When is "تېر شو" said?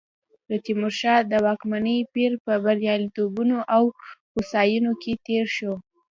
5.27-5.73